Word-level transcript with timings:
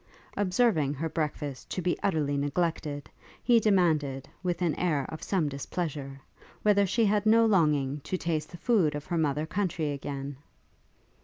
Observing 0.35 0.95
her 0.95 1.07
breakfast 1.07 1.69
to 1.69 1.79
be 1.79 1.95
utterly 2.01 2.35
neglected, 2.35 3.07
he 3.43 3.59
demanded, 3.59 4.27
with 4.41 4.59
an 4.63 4.73
air 4.73 5.05
of 5.09 5.21
some 5.21 5.47
displeasure, 5.47 6.19
whether 6.63 6.87
she 6.87 7.05
had 7.05 7.27
no 7.27 7.45
longing 7.45 7.99
to 7.99 8.17
taste 8.17 8.49
the 8.49 8.57
food 8.57 8.95
of 8.95 9.05
her 9.05 9.17
mother 9.19 9.45
country 9.45 9.91
again? 9.91 10.37